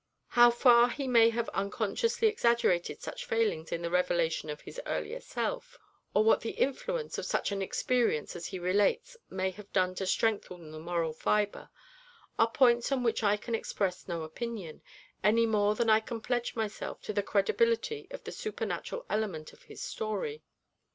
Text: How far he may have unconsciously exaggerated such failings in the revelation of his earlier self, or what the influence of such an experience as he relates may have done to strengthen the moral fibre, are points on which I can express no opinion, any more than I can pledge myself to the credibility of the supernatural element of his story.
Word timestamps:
How 0.29 0.49
far 0.49 0.89
he 0.89 1.07
may 1.07 1.29
have 1.29 1.47
unconsciously 1.49 2.27
exaggerated 2.27 2.99
such 3.03 3.23
failings 3.25 3.71
in 3.71 3.83
the 3.83 3.91
revelation 3.91 4.49
of 4.49 4.61
his 4.61 4.81
earlier 4.87 5.19
self, 5.21 5.77
or 6.15 6.23
what 6.23 6.41
the 6.41 6.53
influence 6.57 7.19
of 7.19 7.25
such 7.27 7.51
an 7.51 7.61
experience 7.61 8.35
as 8.35 8.47
he 8.47 8.57
relates 8.57 9.15
may 9.29 9.51
have 9.51 9.71
done 9.71 9.93
to 9.93 10.07
strengthen 10.07 10.71
the 10.71 10.79
moral 10.79 11.13
fibre, 11.13 11.69
are 12.39 12.49
points 12.49 12.91
on 12.91 13.03
which 13.03 13.21
I 13.21 13.37
can 13.37 13.53
express 13.53 14.07
no 14.07 14.23
opinion, 14.23 14.81
any 15.23 15.45
more 15.45 15.75
than 15.75 15.87
I 15.87 15.99
can 15.99 16.19
pledge 16.19 16.55
myself 16.55 17.03
to 17.03 17.13
the 17.13 17.21
credibility 17.21 18.07
of 18.09 18.23
the 18.23 18.31
supernatural 18.31 19.05
element 19.07 19.53
of 19.53 19.61
his 19.69 19.83
story. 19.83 20.41